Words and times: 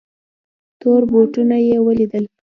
تور 0.79 1.01
بوټونه 1.11 1.57
یې 1.67 1.77
ولیدل. 1.85 2.25